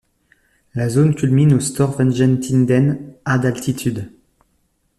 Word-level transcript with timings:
La 0.73 0.89
zone 0.89 1.13
culmine 1.13 1.53
au 1.53 1.59
Store 1.59 1.91
Venjetinden, 1.91 3.13
à 3.23 3.37
d'altitude. 3.37 4.09